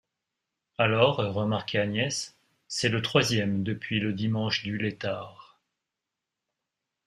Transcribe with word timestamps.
Alors, 0.79 1.17
remarquait 1.17 1.77
Agnès, 1.77 2.35
c’est 2.67 2.89
le 2.89 3.03
troisième 3.03 3.61
depuis 3.61 3.99
le 3.99 4.13
dimanche 4.13 4.63
du 4.63 4.75
Lætare. 4.79 5.59